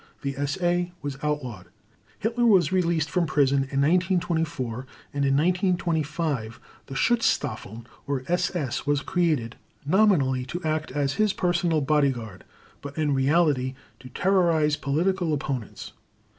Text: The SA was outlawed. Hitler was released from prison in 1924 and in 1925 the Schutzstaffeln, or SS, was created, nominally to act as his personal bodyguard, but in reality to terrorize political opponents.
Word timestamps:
The 0.23 0.33
SA 0.47 0.91
was 1.03 1.19
outlawed. 1.21 1.67
Hitler 2.17 2.47
was 2.47 2.71
released 2.71 3.07
from 3.07 3.27
prison 3.27 3.57
in 3.69 3.81
1924 3.81 4.87
and 5.13 5.23
in 5.25 5.37
1925 5.37 6.59
the 6.87 6.95
Schutzstaffeln, 6.95 7.85
or 8.07 8.23
SS, 8.27 8.87
was 8.87 9.03
created, 9.03 9.57
nominally 9.85 10.43
to 10.43 10.63
act 10.63 10.91
as 10.91 11.13
his 11.21 11.33
personal 11.33 11.81
bodyguard, 11.81 12.45
but 12.81 12.97
in 12.97 13.13
reality 13.13 13.75
to 13.99 14.09
terrorize 14.09 14.75
political 14.75 15.33
opponents. 15.33 15.93